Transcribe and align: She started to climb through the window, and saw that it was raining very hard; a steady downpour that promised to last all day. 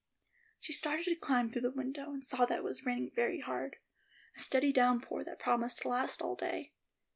She 0.59 0.73
started 0.73 1.05
to 1.05 1.15
climb 1.15 1.51
through 1.51 1.61
the 1.61 1.69
window, 1.71 2.11
and 2.11 2.25
saw 2.25 2.45
that 2.45 2.57
it 2.57 2.63
was 2.63 2.87
raining 2.87 3.11
very 3.13 3.39
hard; 3.39 3.75
a 4.35 4.39
steady 4.39 4.73
downpour 4.73 5.23
that 5.23 5.37
promised 5.37 5.83
to 5.83 5.89
last 5.89 6.23
all 6.23 6.33
day. 6.35 6.73